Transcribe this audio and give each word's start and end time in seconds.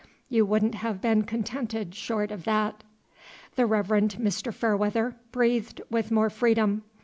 You 0.29 0.47
wouldn't 0.47 0.73
have 0.73 0.99
been 0.99 1.21
contented 1.25 1.93
short 1.93 2.31
of 2.31 2.43
that." 2.45 2.83
The 3.55 3.67
Reverend 3.67 4.15
Mr. 4.19 4.51
Fairweather 4.51 5.15
breathed 5.31 5.79
with 5.91 6.09
more 6.09 6.31
freedom. 6.31 6.81